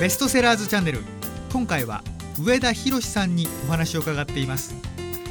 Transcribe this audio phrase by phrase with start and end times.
[0.00, 0.98] ベストセラーズチャンネル。
[1.52, 2.02] 今回は
[2.36, 4.74] 上田博さんにお話を伺っています。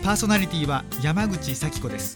[0.01, 2.15] パーソナリティは山口咲子です。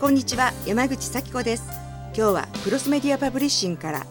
[0.00, 1.62] こんにちは山口咲子です。
[2.16, 4.06] 今日はクロスメディアパブリッシングから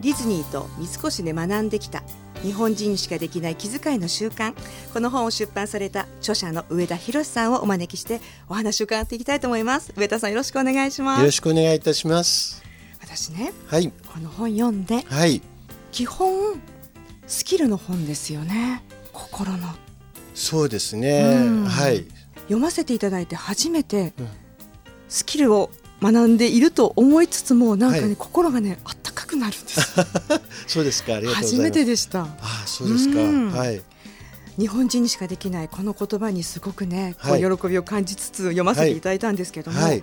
[0.00, 2.02] ディズニーと三越で学んできた
[2.42, 4.54] 日本人しかできない気遣いの習慣。
[4.92, 9.92] この本を出版された著者の上田博さんをお招きしてお話を伺っていきたいと思います。
[9.96, 11.20] 上田さんよろしくお願いします。
[11.20, 12.62] よろしくお願いいたします。
[13.00, 13.88] 私ねはい。
[13.88, 15.42] この本読んではい。
[15.92, 16.60] 基本
[17.26, 18.82] スキルの本ですよね。
[19.12, 19.58] 心の。
[20.34, 21.22] そうですね。
[21.22, 21.64] うん。
[21.66, 22.04] はい。
[22.44, 24.28] 読ませていただいて初めてうん。
[25.08, 25.70] スキルを
[26.02, 28.16] 学んでいると思いつつもなんかね、はい。
[28.16, 28.92] 心がねあ
[29.30, 29.80] くなるんです。
[30.66, 31.20] そうですか。
[31.34, 32.22] 初めてでした。
[32.22, 33.20] ああそうですか。
[33.20, 33.50] うん。
[33.52, 33.80] はい。
[34.58, 40.02] 日本人にしかできないこの言葉にすごくね、こうはい喜びを感じつつ読ませていただいたんですけども、はい。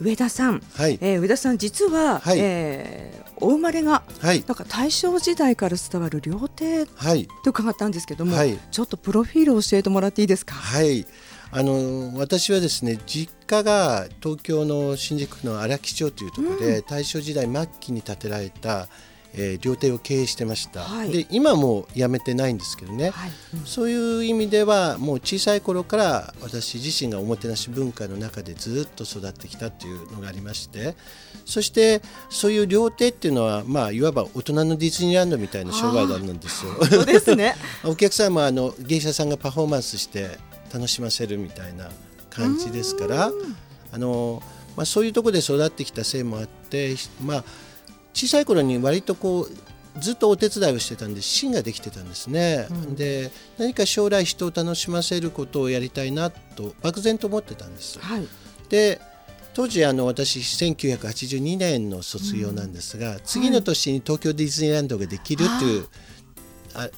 [0.00, 0.96] 上田さん、はい。
[1.02, 2.38] えー上田さん実は、はい。
[2.40, 4.42] えーお生まれがはい。
[4.48, 7.28] なんか大正時代から伝わる料亭はい。
[7.44, 8.58] と伺ったんですけども、はい。
[8.72, 10.54] ちょっとプロフィールを教えてもらっていいですか？
[10.54, 11.06] はい
[11.50, 18.88] あの私はですね実家が東京の新宿区の荒木町というところで、大正時代末期に建てられた、
[19.34, 21.10] えー料亭を経営してました、はい。
[21.10, 23.66] で今もう辞めてないんですけどね、はい、うん。
[23.66, 30.96] そういう意味ではもう小さい頃から私自身がおもてなし文化の中でずっと育ってきたっていうのがありまして
[31.44, 36.72] そしてそういう料亭っていうのはまあいわば大人のディズニーランドみたいな商売なんですよ。
[36.84, 37.54] そうですね。
[37.84, 40.38] お客さんもあの芸者さんがパフォーマンスして
[40.72, 41.88] 楽しませるみたいな
[42.30, 43.30] 感じですから
[43.92, 44.42] あの、
[44.76, 47.44] まあ、そういうところで育ってきたせいもあって、まあ、
[48.12, 49.50] 小さい頃に割とこう
[50.00, 52.94] ずっとお手伝いをしてたんで芯ができてたんですね、うん。
[52.94, 57.98] で何か将来人を楽しませることをやりたいなと漠然と思ってたんです。
[57.98, 58.28] はい。
[58.68, 59.00] で
[59.54, 65.86] 当時あの私1982年の卒業なんですが、次の年に東京ディズニーランドができるっていう、あ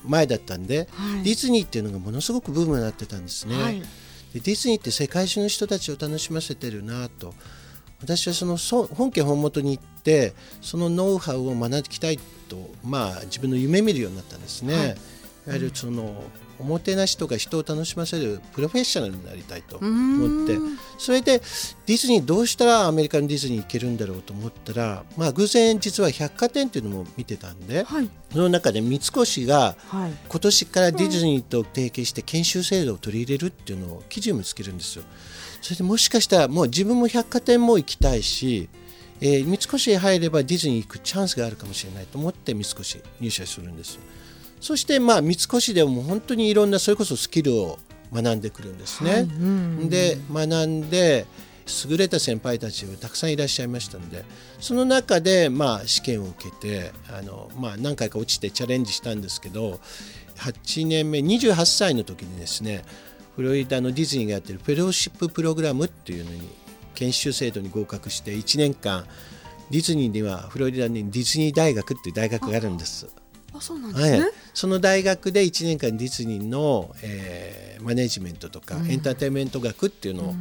[0.05, 3.63] 前だったんで、はいディズニーっていうのがものすごくブームになってたんですね。
[3.63, 3.81] はい。
[3.81, 7.35] でディズニーって世界中の人たちを楽しませてるなと
[8.01, 14.75] 私はそのそ本家本元に行ってそのノウハウを学んでいきたいと、まあ、自分の夢見るようになったんですね。
[14.75, 14.97] はい
[15.47, 16.23] いわゆるその
[16.61, 21.39] おもてなしとか人を楽しませるプロフェッショナルになりたいと思ってうんそれで
[21.87, 28.11] ディズニーどうしたらアメリカのディズニー行けるんだろうと思ったら、まあ、偶然実は百貨店っていうのも見てたんではい。
[28.33, 30.13] その中で三越がはい。
[30.29, 35.05] 今年からディズニーと提携して研修制度を取り入れるっていうのを記事を見つけるんですよ。
[35.63, 38.69] それでもしかしたらもう自分も百貨店も行きたいし、
[39.21, 43.99] えー三越へ入ればディズニー行くチャンスがあるかもしれないと思って三越入社するんです。
[44.61, 47.79] そしてまあ三越でも本当にいろんなそれこそスキルを
[48.13, 49.11] 学んでくるんですね。
[49.11, 51.27] はいうんで学んで
[51.89, 54.25] 優れた先輩たちがたくさんいらっしゃいましたので
[54.59, 59.79] その中でまあ試験を受けてあの、まあ、何回か落ちてチャレンジしたんですけど
[60.39, 62.83] 8年目28歳の時にですね
[63.37, 66.49] フロリダのディズニーがやってるフェローシッププログラムっていうのに
[66.95, 69.07] 研修制度に合格して1年間
[69.71, 73.07] ディズニーにはフロリダにディズニー大学っていう大学があるんです。
[73.61, 74.21] あ、そうなんですはい。
[74.21, 80.35] ね。、その大学で1年間ディズニーの、えーマネジメントとか、エンターテインメント学っていうのを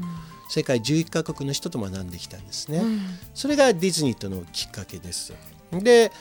[0.50, 3.00] 世界11カ国の人と学んできたんですね、うん。
[3.34, 5.34] それがディズニーとのきっかけです。
[5.72, 6.12] で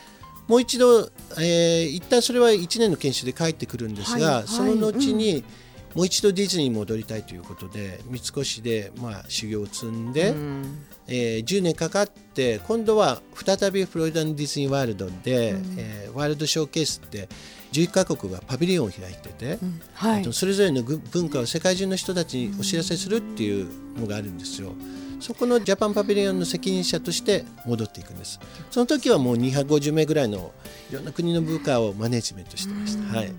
[0.46, 4.34] もう一度、えー一旦それは1年の研修で帰ってくるんですが、はい。
[4.36, 4.46] はい。
[4.46, 5.44] その後に、
[5.94, 17.28] もう一度ディズニーに戻りたいということで三越で、まあ、修行を積んで、うんえー10年かかって今度は再びフロリダのディズニーワールドで、えーワールドショーケースって
[17.72, 20.32] 11カ国がパビリオンを開いてて、うんはいえっと。
[20.32, 23.68] それぞれのぐ文化を世界中の人たちにお知らせするっていう
[23.98, 24.72] のがあるんですよ。
[25.20, 28.38] そこのジャパンパビリオンの責任者として戻っていくんです。
[28.70, 30.52] その時はもう250名ぐらいの
[30.90, 33.16] いろんな国の部下をマネジメントしてました。
[33.16, 33.32] はい。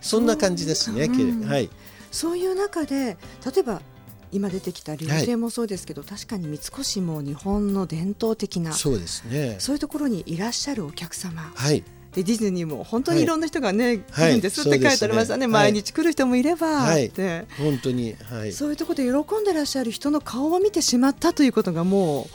[0.00, 1.04] そんな感じですね。
[1.04, 1.70] うんはい。
[2.10, 3.82] そういう中で例えば
[4.32, 9.56] 今出てきた料亭もそうですけど、確かに三越も日本の伝統的なそうですね。
[9.58, 11.82] そういうところにいらっしゃるお客様はい。
[12.14, 18.52] でディズニーも本当にいろんな人がね、はい来るんですって書いてありましたね、はい毎日来る人もいれば、はいって本当にはい。
[18.52, 22.28] そういうところで喜んでらっしゃる人の顔を見てしまったということがも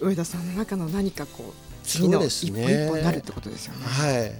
[0.00, 3.84] う上田さんの中の何かこう次の一歩ね一歩になるってことですよね。
[3.84, 4.32] はい。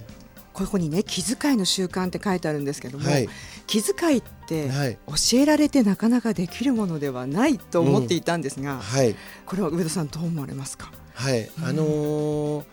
[0.59, 3.29] ここにね気遣いの習慣って書いてあるんですけども、はい。
[3.67, 4.99] 気遣いってはい。
[5.07, 9.15] 教えられてなかなかできるものではないと思っていたんですが、はい。
[9.47, 10.91] これは上田さんどう思われますか？
[11.15, 12.65] はい、あのー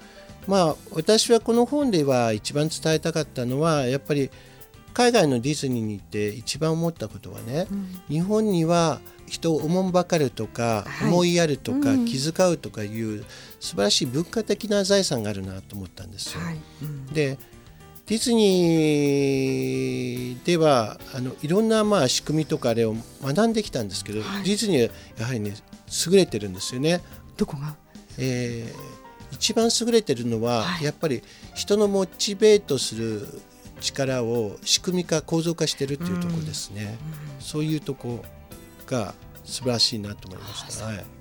[0.47, 4.29] まあ私はこの本では一番伝えたかったのはやっぱり
[4.93, 13.25] 海外のディズニーに行って一番思ったことはね、うん、日本には人をおもんばかるとか、はい、思いやるとか、うん、気遣うとかいう
[13.59, 16.41] 素晴らしい文化的な財産があるなと思ったんですよ。
[16.41, 17.39] はいうん、で
[18.07, 25.55] ディズニーではあのいろんなまあ仕組みとかあれを学んできたんですけど、はい、ディズニーはやはりね
[26.07, 27.01] 優れてるんですよね。
[27.35, 27.75] どこが、
[28.19, 28.75] えー、
[29.31, 31.23] 一番優れてるのは、はい、やっぱり
[31.55, 33.27] 人のモチベートする
[33.81, 36.97] 力を仕組み化構造化してるっていうところですね、
[37.37, 38.23] うん、そういうとこ
[38.85, 40.85] が素晴らしいなと思いました。
[40.85, 41.14] はい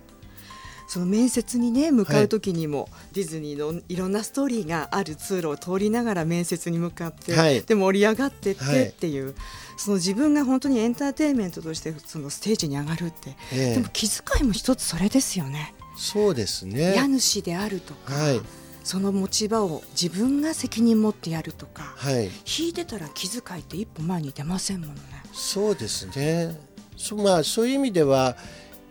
[0.86, 9.18] その面接にね向かう時にも、はい、ディズニーのいろんなストーリーがある通路を通りながら面接に向かって、はい、で盛り上がってってってい。
[9.20, 9.34] う、はい、
[9.76, 15.74] その自分が本当にエンターテインメントとしてそのステージに上がるって、えー、でも気遣いも一つそれですよね。
[15.96, 16.94] そうですね。
[16.94, 18.40] 家主であるとか、はい、
[18.82, 25.00] その持ち場を自分が責任持ってやるとか、はい、引いてたら気遣いって一歩前に出ませんものね。
[25.32, 26.58] そうですね。
[26.96, 28.36] そ,、まあ、そういう意味では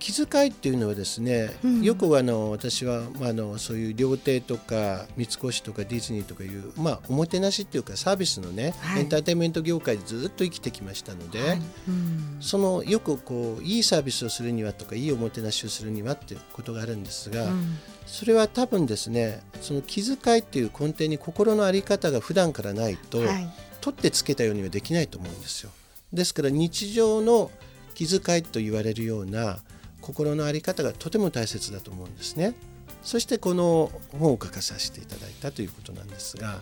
[0.04, 11.62] 気遣いっていうのはですね、うん、よくあの私は、まあ、あのそういう料亭とか三越とかディズニーとかいう、まあ、おもてなしっていうかサービスのね、はい、エンターテインメント業界でずっと生きてきましたので、はい。
[11.88, 23.48] うん、そのよくこういいサービスをするにはとかいいおもてなしをするにはっていうことがあるんですが、うん、それは多分ですねその気遣いっていう根底に心の在り方が普段からないと、はい、
[23.80, 25.72] 取ってつけたようにはできないと思うんですよ。
[26.12, 27.52] ですから日常の
[27.96, 29.60] 気遣いと言われるような
[30.04, 32.54] 心の在り方がとても大切だと思うんですね。
[33.02, 36.62] そしてこの本を書かさせていただいたということなんですが。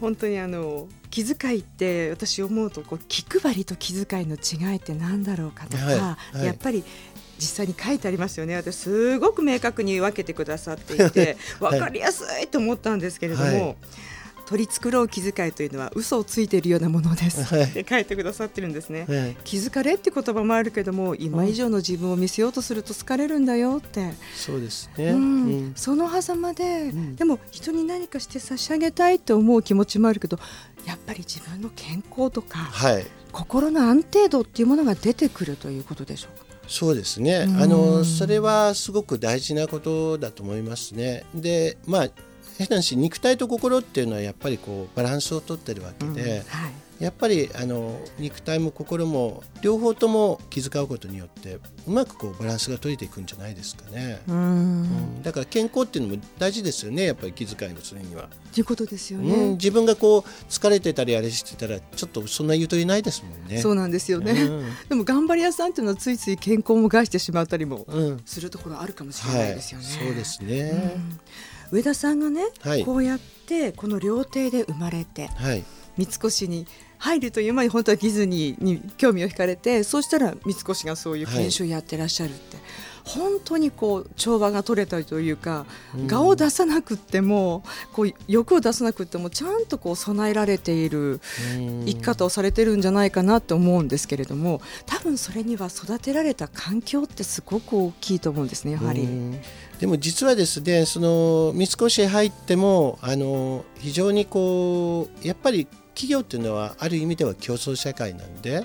[0.00, 6.82] 本当にあの気遣いって私思うとこう気配りと気遣いの違いって何だろうかとか、はいはい、やっぱり
[7.38, 13.76] 実際に書いてありますよね私すごく明確に分けてくださっていて 分かりやすいと思ったんですけれども、はい、
[14.46, 24.12] 取り繕う気遣いというのは嘘をついているようなものです、はい、って書いてくださってるんですね、はい、気づかれって言葉もあるけども今以上の自分を見せようとすると疲れるんだよって。
[24.34, 30.38] そうですね、うん、その狭間で、うん、でも人に何かして差し上げたいと思う気持ちもあるけど
[30.86, 36.44] やっぱり自分の健康とか、はい、心の安定度っていうものが出てくるということでしょうか？
[36.66, 41.24] そうですね、あのそれはすごく大事なことだと思いますね。
[41.34, 42.08] でまあ
[42.58, 46.68] 変な話肉体と心っていうのはやっぱりこうバランスをとってるわけで、うんは
[47.00, 54.20] い、やっぱりあの肉体も心も両方とも気遣うことによってうまくこうバランスが取れていくんじゃないですかね。
[54.28, 58.28] うん、だから健康っていうのも大事ですよねやっぱり気遣いのするには。
[58.52, 63.60] ということですよね、うん、自分がこう疲れてたりあれしてたらちょっとそんなゆとりないですもんね。
[63.60, 67.84] そうなんですよね、うん、でも頑張り屋さんっていうのはついつい健康も害してしまったりも
[68.24, 69.86] するところあるかもしれないですよね。
[69.86, 70.96] はい、そうですね、
[71.70, 75.64] 上田さんがね、はい、こうやってこの料亭で生まれて、はい、
[75.96, 76.66] 三越に
[76.98, 82.64] 入るという前に本当はディズニーに興味を惹かれてそうしたら三越がそういう研修をやってらっしゃるって、はい、
[83.04, 85.66] 本当にこう調和が取れたというか、
[85.96, 87.62] うん、顔を出さなくても
[87.92, 91.20] こう欲を出さなくてもちゃんとこう備えられている
[91.84, 99.06] 生き方をされてるんじゃないかなと思うんですけれども多分それには育てられた環境ってすごく大きいと思うんですねやはり。
[99.78, 108.64] でも実はですねその三越へ入ってもあの非常にこうやっぱり企業っていうのはある意味では競争社会なんで、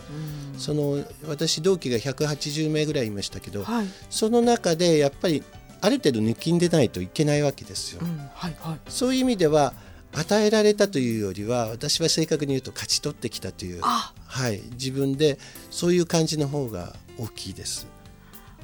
[0.53, 5.43] うん、その私同期が180名ぐらいいましたけど、はい、その中でやっぱり
[5.81, 8.01] ある程度抜きんでないといけないわけですよ。
[8.01, 8.17] うん。
[8.33, 9.73] はいはい、そういう意味では
[10.13, 14.11] 与えられたというよりは私は正確に言うと勝ち取ってきたという、は
[14.49, 15.37] い、自分で
[15.69, 17.87] そういう感じの方が大きいです。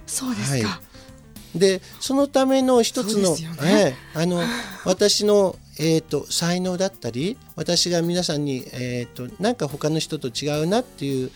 [0.07, 0.81] そうですか、は
[1.55, 1.59] い。
[1.59, 4.41] でそのための一つの、ね、えー、あの
[4.85, 11.31] 私の、えーと、才能だったり私が皆さんに、えーと、なんか他の人と違うなっていう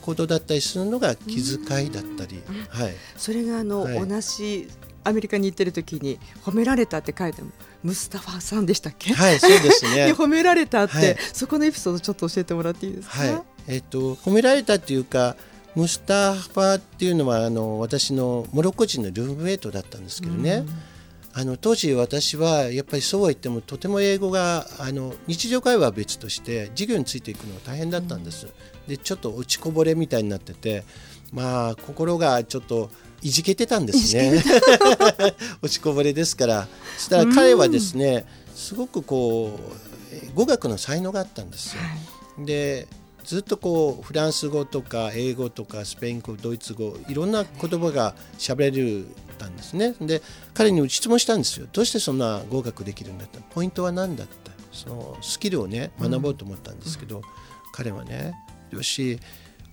[0.00, 4.68] ことだったりするのが気遣いだったり、はい、それがあの、はい、同じ
[5.04, 7.42] アメリカに行ってる時に褒められたって書いて
[7.82, 9.12] ムスタファさんでしたっけ？
[9.12, 10.12] はいそうですね。
[10.16, 13.42] 褒められたって、はい、そこのエピソードちょっと教えてもらっていいですか、はい。
[13.66, 15.36] えーと褒められたっていうか
[15.74, 20.64] ムスタファっていうのはあの私のモロッコ人のルームメイトだったんですけどね、
[21.34, 28.48] あの当時私はやっぱりそうは言ってもとても英語があの日常会話は別として授業についていくのが大変だったんです。
[28.86, 30.84] でちょっと落ちこぼれみたいになってて
[31.32, 32.90] まあ心がちょっと
[33.22, 34.42] いじけてたんですね。
[35.62, 36.68] 落ちこぼれですから。
[36.98, 42.44] そしたら彼はですねすごくこう語学の才能があったんですよ。
[42.44, 42.88] で
[43.24, 49.06] ずっとこうフランス語とか英語とかスペイン語ドイツ語いろんな言葉が喋れる
[49.38, 49.94] たんですね。
[50.00, 50.22] で
[50.54, 51.66] 彼に質問したんですよ。
[51.72, 53.40] どうしてそんな合格できるんだった？
[53.40, 54.52] ポイントは何だった？
[54.72, 57.22] そのスキルをね学ぼうと思ったんですけど、
[57.72, 58.34] 彼はね
[58.70, 59.18] よし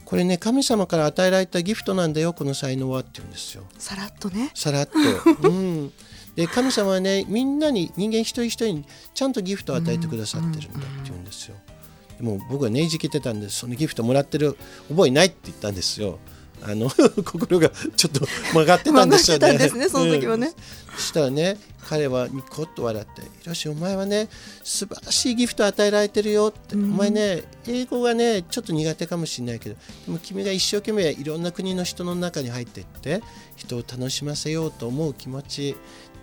[0.05, 3.63] これね神様から与えられたギフトなんだよこの才能はって言うんですよ。
[3.77, 4.51] さらっとね。
[4.55, 4.97] さらっと、
[5.47, 5.93] うん、
[6.35, 11.55] で神様はねみんなに人間一人一人にちゃんとギフトを与えてくださってるんだって言うんですよ。
[11.67, 11.78] で
[12.23, 14.57] も僕はねじけてたんですそのギフトもらってる
[14.89, 16.19] 覚えないって言ったんですよ。
[16.61, 16.89] あの
[17.23, 19.57] 心がちょっと曲がってたんですよね。
[19.57, 20.47] ですねその時はね。
[20.47, 20.53] うん。
[20.97, 21.57] そしたらね
[21.87, 24.27] 彼はニコッと笑って「ひろしお前はね
[24.63, 26.93] 素晴らしいギフトを与えられてるよ」って、うん。
[26.93, 33.21] お前ね英語がねちょっと苦手かもしれないけどでも君が一生懸命いろんな国の人の中に入っていって
[33.55, 35.75] 人を楽しませようと思う気持ち。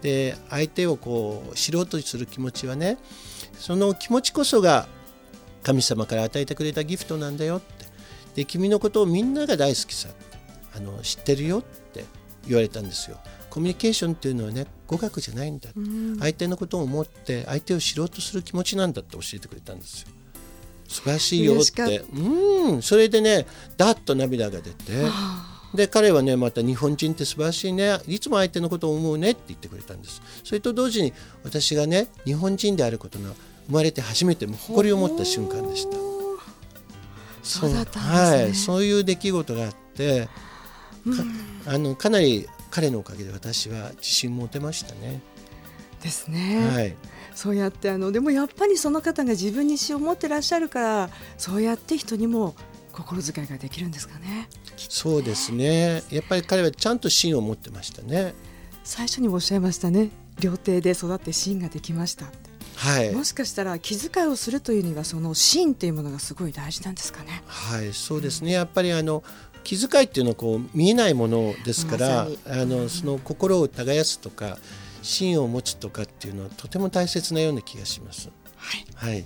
[0.03, 2.99] で相手をこう知ろうとする気持ちはね
[3.59, 4.87] その気持ちこそが
[5.66, 7.87] 神様から与えてくれたギフトなんだよって。
[8.37, 10.08] で君のことをみんなが大好きさ
[10.76, 12.04] あの知ってるよって
[12.46, 13.18] 言われたんですよ。
[13.50, 16.18] コミュニケーションっていうのはね語学じゃないんだ、うん。
[16.20, 20.08] 相手のことを思って相手を知ろうとする気持ちなんだって教えてくれたんですよ。
[20.87, 22.04] 素晴らしいよって。
[22.14, 22.82] うん。
[22.82, 23.46] それでね
[23.76, 24.92] ダッと涙が出て
[25.75, 27.99] で彼はねまた日本人って素晴らしいね。
[28.06, 30.23] いつも相手のことを思うねって言ってくれたんです。
[30.44, 33.35] それと同時に私がね日本人であることの
[33.66, 35.96] 生まれて初めて誇りを持った瞬間でした。
[37.42, 37.85] そうね。
[37.94, 40.26] はい、そういう出来事があって、
[41.66, 45.20] かあのかなり彼のおかげで私は自信持てましたね。
[46.02, 46.94] ですね、はい、
[47.35, 52.54] そうやってあのでもやっぱりその方が自分に死を持ってらっしゃるからそうやって人にも
[52.92, 54.49] 心遣いができるんですかね。
[54.76, 56.02] そうですね。
[56.11, 58.35] やっぱり彼はちゃんと芯を持ってましたね。
[58.85, 60.11] 最初にもおっしゃいましたね。
[60.40, 62.26] 料亭で育って芯ができました。
[62.26, 62.46] って
[62.76, 67.42] はい、もしかしたら気遣いをするというにはその芯っていうものがすごい大事なんですかね。
[67.47, 68.52] はい、そうですね。
[68.52, 69.25] やっぱりあの
[69.64, 74.59] 気遣いっていうのはこう見えないものですから、まあのその心を耕すとか
[75.02, 78.30] 芯を持つとかっていうのはとても大切なような気がします。
[78.56, 78.85] はい。
[78.95, 79.25] はい、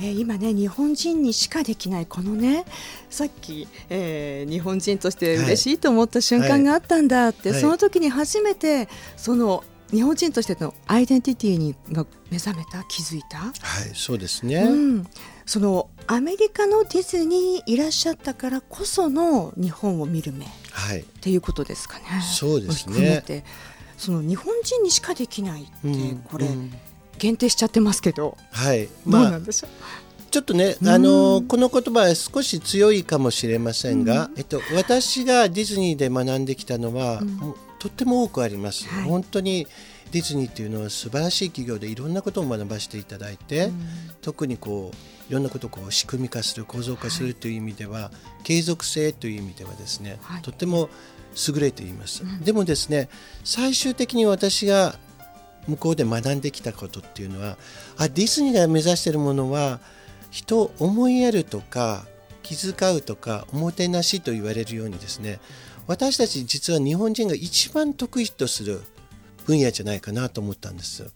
[0.00, 2.64] えー今ね日本人にしかできないこのね
[3.10, 7.60] さっき、えー日本人として嬉しいと思った瞬間があったんだって、はい。
[7.60, 13.52] その時に初めてその日本人としてのアイデンティティにが目覚めた気づいた、はい、
[13.94, 14.56] そうですね。
[14.56, 15.06] うん、
[15.46, 20.44] そのアメリカのディズニーにいらっしゃったからこその日本を見る目。
[20.44, 22.04] っはい、ていうことですかね。
[22.22, 22.94] そうですね。
[22.94, 23.44] 含めて。
[23.98, 26.16] その日本人にしかできないって、うん。
[26.18, 26.72] これ、うん。
[27.18, 29.40] 限定しちゃってますけど、はい、まあ。
[30.30, 30.88] ちょっとね、うん。
[30.88, 37.20] あのこの言葉は少し強いかもしれませんが、えっと、私がディズニーで学んできたのは、
[37.80, 39.04] とっても多くあります、はい。
[39.04, 39.66] 本当に
[40.12, 43.88] ディズニーっていうのは素晴らしい企業でいろんなことを学ばせていただいて、うん。
[44.22, 48.12] 特にこういろんなことをこう仕組み化する構造化するという意味では、
[48.44, 50.42] 継続性という意味ではですね、はい。
[50.42, 50.88] とても
[51.48, 52.40] 優れています、うん。
[52.42, 53.08] でもですね
[53.44, 54.96] 最終的に私が
[55.68, 57.56] 向こうで学んできたことっていうのは
[57.96, 59.78] あディズニーが目指しているものは
[60.30, 62.04] 人を思いやるとか
[62.42, 65.40] 気遣うとかおもてなしと言われるようにですね
[65.86, 68.82] 私たち実は日本人が一番得意とする
[69.46, 71.10] 分野じゃないかなと思ったんです。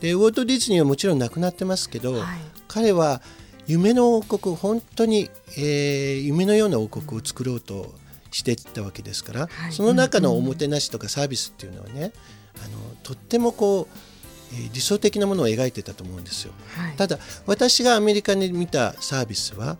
[0.00, 2.22] でウォルト・ディズニーはもちろん亡くなってますけど、はい
[2.68, 3.22] 彼は
[3.66, 7.94] 夢の王国本当に、えー夢のような王国を作ろうと
[8.30, 12.12] していったわけですから、はいその中のおもてなしとかサービスっていうのはね、
[12.64, 16.52] あのとってもこう、えー理想的なものを描いてたと思うんですよ。
[16.76, 19.76] はいただ私がアメリカで見たサービスは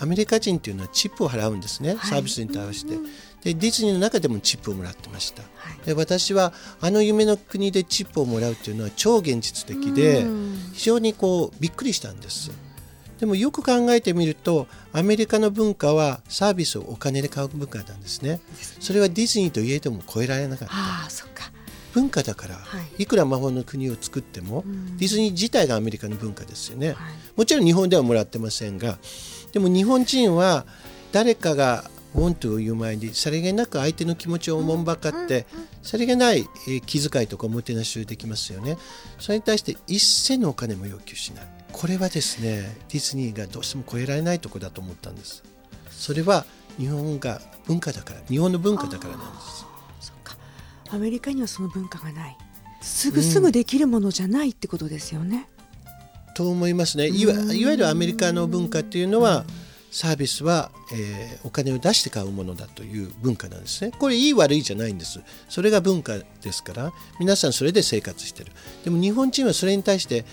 [0.00, 2.96] アメリカ人っていうのはチップを払うんですね、はいサービスに対して。
[3.42, 5.42] でディズニーの中でもチップをもらってました。
[5.42, 5.48] は
[5.82, 12.50] いで私はあの夢の国でチップをもらうっていうのは超現実的でうん非常にこうびっくりしたんです。
[13.18, 18.40] でもよく考えてみるとアメリカの文化はサービスをお金で買う文化なんですね。
[18.80, 20.74] それはディズニーといえども超えられなかった。
[20.74, 21.50] ああそっか
[21.92, 26.88] 文化だから、はいい、くら魔法の国を作っても、んディズニー自体がアメリカの文化ですよね。
[26.88, 26.96] はい
[27.36, 28.98] もちろん日本ではもらってませんが
[29.52, 30.66] でも日本人は
[31.12, 35.46] 誰かが「want to」を言う前にさりげなく相手の気持ちをおもんばかって
[35.82, 38.78] さりげないえー気遣いとかおもてなしをできますよね。
[39.18, 41.48] それに対して一銭のお金も要求しない。
[41.72, 45.42] これはですねディズニーがどうしても超えられないところだと思ったんです。
[45.90, 46.44] それは
[46.78, 49.64] 日本が文化だから日本の文化だからなんです。
[50.00, 50.36] そっか。
[50.90, 52.36] アメリカにはその文化がない。
[52.82, 55.46] すぐすぐできるものじゃないってことですよね、
[56.34, 57.08] と思いますね。
[57.08, 59.44] いわいわゆるアメリカの文化っていうのは
[59.90, 63.92] サービスは、えーお金を出して買うものだという文化なんですね。
[63.98, 65.20] これいい悪いじゃないんです。
[65.48, 68.52] それが文化ですから皆さんそれで生活してる。
[68.84, 70.24] でも日本人はそれに対して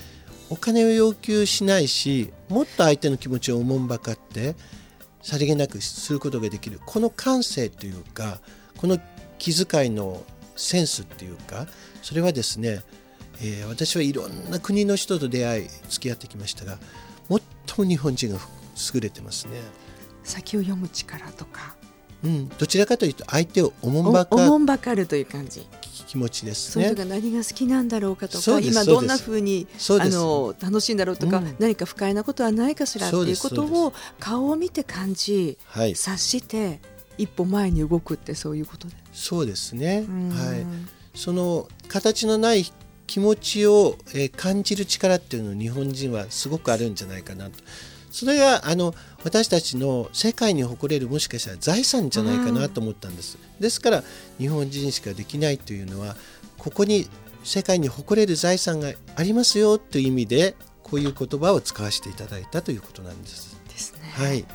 [0.49, 4.55] お金を要求しないしもっと相手の気持ちをおもんばかって
[5.21, 6.79] さりげなくすることができる。
[6.85, 8.39] この感性というか
[8.77, 8.99] この
[9.39, 10.23] 気遣いの
[10.55, 11.67] センスっていうか
[12.01, 12.81] それはですね、
[13.41, 16.77] えー私はいろんな国の人と出会い付き合ってきましたが
[17.29, 18.39] 最も日本人が
[18.93, 19.53] 優れてますね。
[20.23, 21.75] 先を読む力とか、
[22.23, 25.65] うん、どちらかというと相手をおもんばかおもんばかるという感じ。
[26.07, 26.93] 気持ちですそのね。
[26.93, 31.55] 人が何が好きなんだろうかとか今どんなふうにあの楽しいんだろうとか、うん。
[31.59, 36.79] 何か不快なことはないかしらっていうことを顔を見て感じはい、察して
[37.17, 38.95] 一歩前に動くってそういうことで。
[39.11, 40.05] そうですね。
[40.07, 40.29] うん。
[40.29, 40.65] はい、
[41.13, 42.65] その形のない
[43.07, 47.53] 気持ちを、えー感じる力っていうのを日本人はすごくあるんじゃないかなと。
[48.11, 53.37] それがあの私たちの世界に誇れるもしかしたら財産じゃないかなと思ったんです。
[53.59, 54.03] ですから
[54.37, 56.15] 日本人しかできないというのは
[56.57, 57.07] ここに
[57.43, 63.57] 世界に誇れる財産がありますよという意味でこういう言葉を使わせていただいたということなんです。
[63.69, 64.45] ですね、はい、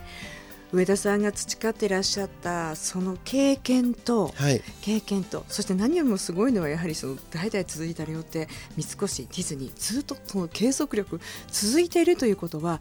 [0.73, 12.81] 上田さんが培ってらっしゃったその経験とはい、経験とそして何よりもすごいのはやはりその代々続いた領って三越ディズニーずっとその継続力続いているということは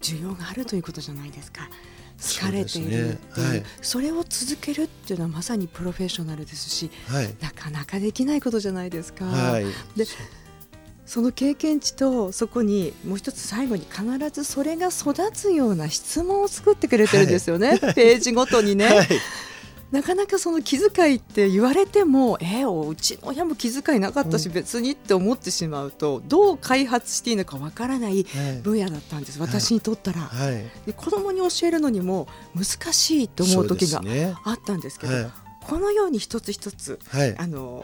[0.00, 1.68] 需要があるということじゃないですか。
[2.20, 3.62] 好かれているっていうそうですねはい。
[3.80, 9.24] それを続けるっていうのはまさにプロフェッショナルですしはい、なかなかできないことじゃないですか。
[9.24, 10.04] はい、で
[11.08, 19.08] その経験値とそこにもう一つ最後に必ずそれが育つような質問を作ってくれてるんですよね、ページごとにね、はい、
[19.90, 28.60] なかなかその気遣いって言われてもえー、おうちの親も気遣いなかったし、別にって思ってしまうとどう開発していいのかわからないはい。
[28.60, 29.40] 分野だったんです。
[29.40, 34.02] 私にとったら、はい、で子供に教えるのにも難しいと思う時が
[34.44, 35.30] あったんですけど、はい。
[35.62, 37.82] このように一つ一つはい、あの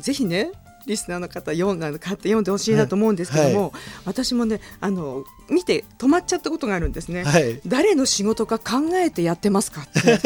[0.00, 0.50] ぜひね
[0.86, 3.72] リスナーの方読んだ買って読んでほしいなと思うんですけども、はい
[4.04, 7.24] 私もねあの見て止まっちゃったことがあるんですね。
[7.24, 10.18] はい、誰の仕事か考えてやってますかって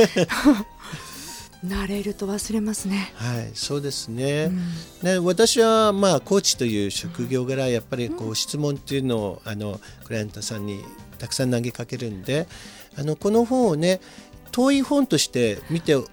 [1.64, 3.12] 慣れると忘れますね。
[3.14, 4.50] はい、そうですね。
[5.02, 10.82] うんね、私はまあコーチという職業柄やっぱりこう質問っていうのをあのクライアントさんに
[11.18, 12.46] たくさん投げかけるんで、
[12.96, 14.00] あのこの本をね
[14.52, 16.04] 遠い本として見てい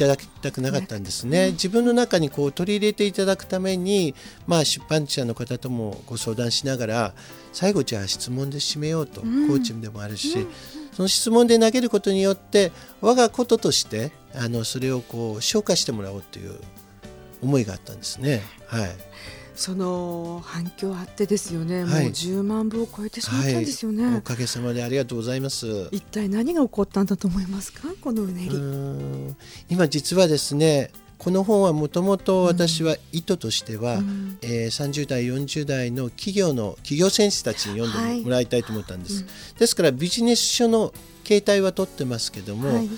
[0.00, 1.50] ただきたくなかったんですね。
[1.52, 4.14] 自分の中にこう取り入れていただくために、
[4.46, 7.14] まあ出版社の方ともご相談しながら、
[7.52, 10.46] 最後じゃあ質問で締めようと、うんコーチでもあるし、
[10.92, 16.58] その質問で投げることによって我がこととしてあのそれをこう消化してもらおうという
[17.42, 18.42] 思いがあったんですね。
[18.66, 18.90] はい。
[19.54, 22.04] その反響あってですよね、はい。
[22.04, 25.66] もう10万部を超えてしまったんですよね、はい、おかげさまでありがとうございます。
[25.66, 27.88] う一体何が起こったんだと思いますか？
[28.00, 29.34] このうねり、
[29.68, 34.38] 今実はですねこの本はもともと私は意図としては、うん。
[34.40, 39.26] えー30代40代の企業の企業選手たちに読んでもらいたいと思ったんです、
[39.58, 42.88] ですからビジネス書の形態は取ってますけども、はい。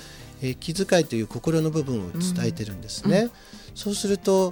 [0.43, 3.31] えー気遣いという心の部分を伝えてるんですね、
[3.75, 4.51] そうすると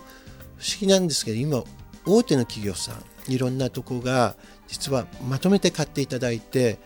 [0.58, 1.62] 不思議なんですけど今
[2.10, 2.92] 大手の企業さ
[3.28, 4.34] んいろんなとこが
[4.66, 6.78] 実はまとめて買っていただいて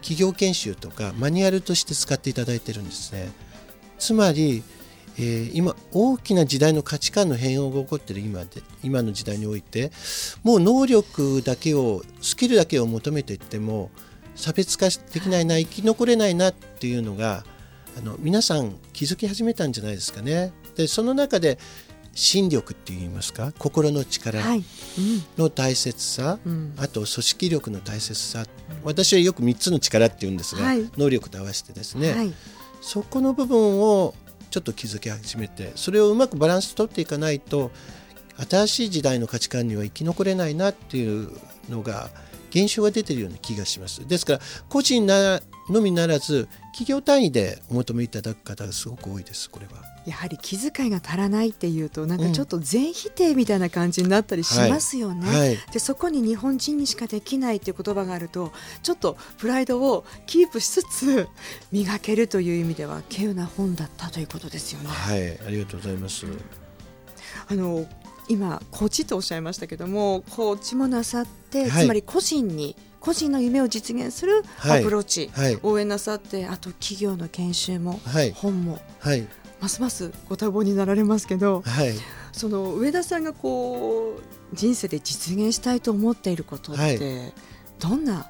[0.00, 3.30] 企業研修とかマニュアルとして使っていただいてるんですね
[3.98, 4.64] つまり、
[5.16, 9.92] えー今大きな時代の価値観の変容が起こってる今で今の時代において
[10.42, 13.90] もう能力だけをスキルだけを求めていっても
[14.34, 17.44] 差別化できないな生き残れないなっていうのが
[17.96, 20.52] あの皆さん気づき始めたんじゃないですかね。
[20.76, 21.58] でその中で
[22.14, 23.52] 心力って言いますか？
[23.58, 24.40] 心の力
[25.38, 26.74] の大切さ、うん。
[26.76, 28.44] あと組織力の大切さ、
[28.84, 30.90] 私はよく3つの力って言うんですが、はい。
[30.96, 32.32] 能力と合わせてですね、はい。
[32.80, 34.14] そこの部分を
[34.50, 37.70] ちょっと気づき始めてそれをうまくバランス取っていかないと
[38.50, 41.30] 新しい時代の価値観には生き残れないなっていう
[41.70, 42.10] のが
[42.54, 49.72] 現象が出ているような気がしますですから個人なのみならず企業単位でお求めいただく方がすごく多いですこれは。
[50.04, 55.26] やはり気遣いが足らないっていうとなんかちょっと全否定みたいな感じになったりしますよね。
[55.28, 61.28] はいでそこに日本人にしかできないっていう言葉があるとちょっとプライドをキープしつつ
[61.70, 64.88] 磨けるという意味では稀有な本だったということですよね。
[64.88, 66.26] はい、ありがとうございます。
[67.48, 67.86] あの
[68.32, 71.84] 今コーチとおっしゃいましたけどもコーチもなさって、はい。
[71.84, 74.84] つまり個人に個人の夢を実現するアはい。
[74.84, 78.32] プローチ、はい、応援なさってあと企業の研修も、はい。
[78.32, 79.26] 本もはい、
[79.60, 81.92] ますますご多忙になられますけどはい、
[82.32, 86.98] その上田さんがこう人生で実現したいと思っていることって、はい。
[87.78, 88.26] どんな？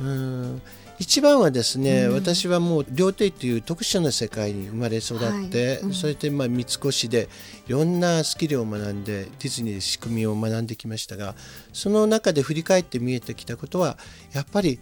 [0.00, 0.62] うーん
[0.98, 2.14] 一番はですね、うん。
[2.14, 5.76] 私はもう料亭という特殊な世界に生まれ育って、はい。
[5.80, 5.94] うん。
[5.94, 7.28] それでまあ三越で
[7.66, 11.34] いろんなスキルを学んでディズニーで仕組みを学んできましたが
[11.72, 13.98] その中で振り返って見えてきたことは
[14.32, 14.78] やっぱり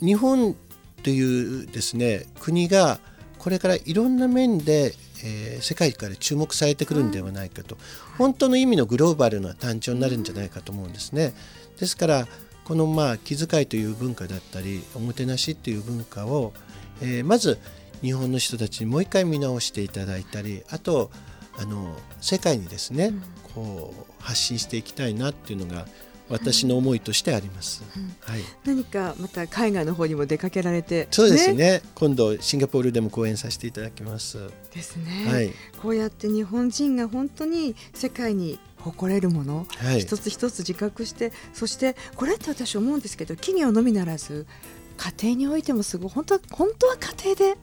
[0.00, 0.54] 日本
[1.02, 2.98] というですね国が
[3.38, 7.78] これからいろんな面で、えー世界から注目されてくるんではないかと、
[8.18, 11.32] 本当の意味のグローバルな誕生になるんじゃないかと思うんですね。
[11.78, 12.28] ですから
[12.66, 16.52] このまあ気遣いという文化だったりおもてなしっていう文化を、
[17.00, 17.60] えー、まず
[18.02, 21.12] 日本の人たちにもう一回見直していただいたりあと
[21.58, 23.22] あの世界にですね、うん、
[23.54, 25.86] こう発信していきたいなっていうのが
[26.28, 34.38] 私の思いとしてあります、うん、はい、何かまた海外の方にも出かけられてそうですね、ね、今度シンガポールでも講演させていただきます。
[34.74, 44.46] ですね、はい、こうやって日本人が本当に世界に誇れるもの、はい、一つ一つ自覚してそしてこれって私思うんですけど企業のみならず
[44.96, 47.58] 家庭においてもすごい本当は本当は家庭で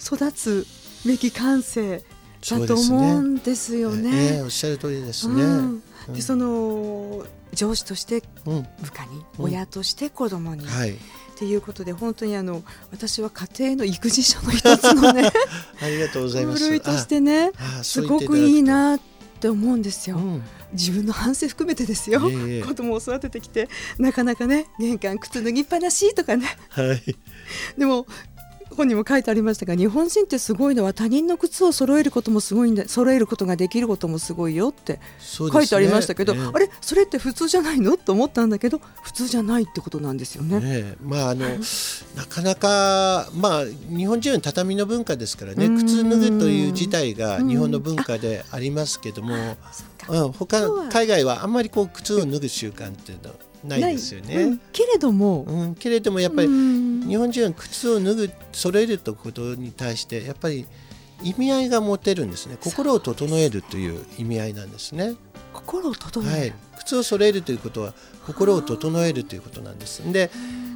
[0.00, 0.66] 育つ
[1.06, 2.02] べき感性
[2.50, 4.10] だと思うんですよね。
[4.10, 5.42] ねえー、おっしゃる通りですね。
[5.42, 10.96] うん、でその上司として部下に、うん、親として子供に、はい、っ
[11.36, 15.30] ていうことで本当にあの私は家庭の育児書の一つのね
[15.82, 16.68] ありがとうございます。
[16.68, 17.50] 類としてね
[17.82, 19.00] すごくいいなっ
[19.40, 20.16] て思うんですよ。
[20.16, 20.42] うん。
[20.72, 27.16] 自分の反省含めてですよ、えー、子供を育ててきてなかなかね玄関靴脱ぎっぱなしとかね、はい、
[27.78, 28.08] でも
[28.74, 36.44] 本にも書いてありましたが日本人ってすごいのは他人の靴を揃えることもすごいんだ揃えることができることもすごいよって書いてありましたけど、ねえ。
[36.44, 37.96] ー、あれそれって普通じゃないの？
[37.96, 40.60] と思ったんだけど普通じゃないってことなんですよね。
[40.60, 41.46] ねまああの
[42.16, 45.68] なかなかまあ日本人は畳の文化ですからね。
[45.70, 49.34] 靴脱ぐという自体が日本の文化でありますけども、
[50.08, 60.66] うん、他海外はあんまりこう靴を脱ぐ習慣っていうのはないですよね、うん、けれども、うん、けれどもやっぱり日本人は靴を脱ぐ揃えるということに対してやっぱり
[61.22, 62.58] 意味合いが持てるんですね。
[62.60, 65.14] 心を整えるという意味合いなんですね。
[65.52, 67.94] 心を整える、はい、靴を揃えるということは
[68.26, 70.00] 心を整えるということなんです。
[70.12, 70.30] で、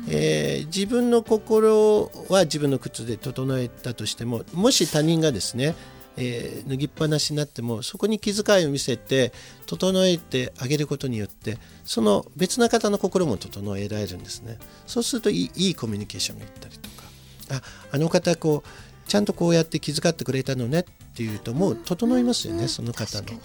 [0.08, 5.74] えー、自分の心は自分の靴で整えたとしてももし他人がですね
[6.20, 9.32] えー、脱ぎっぱなしになってもそこに気遣いを見せて
[9.66, 14.58] 整えてあげることによってその別な方の心も整えられるんですね。
[14.86, 17.04] そうするといいいいコミュニケーションがいったりとか
[17.50, 23.38] ああの方こうちゃんとこうやって気遣ってくれたのねっていうともう整いますよね、うん、その方の、はい、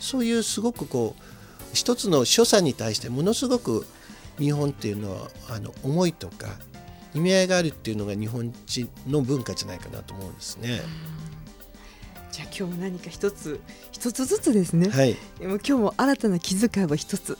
[0.00, 1.22] そういうすごくこう
[1.72, 3.86] 一つの所作に対してものすごく
[4.38, 6.48] 日本っていうのはあの思いとか
[7.14, 10.82] 意味合いがあるっていうのが日本人の文化じゃないかなと思うんですね。
[12.36, 13.60] うんじゃあ今日も何か一つ
[13.92, 17.38] 一つずつですね、はい、でも今日も新たな気遣いは一つ、は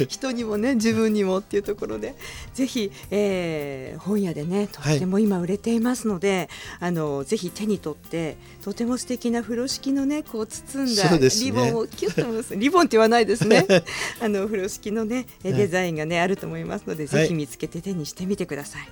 [0.00, 2.14] い、 人にもね自分にもっていうところで
[2.54, 13.66] ぜひ、えー、本屋でねとっても今売れていますので、はい、あのぜひ手に取ってとても素敵な風呂敷のねこう包んだリボンをキュッと結 リボンって言わないですね。
[14.20, 18.82] あの風呂敷のねデザインがねあると思いますので、ぜひ見つけて手にしてみてください。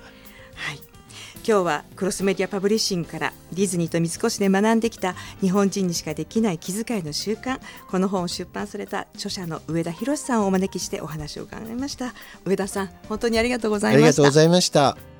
[0.55, 0.94] はい
[1.47, 12.15] 今日はクロスメディアパブリッシングからディズニーと三越で学んできた日本人にしかできない気遣いの習慣この本を出版された著者の上田博さんをお招きしてお話を伺いました。
[12.45, 14.05] 上田さん本当にありがとうございました。
[14.05, 15.14] ありがとうございました。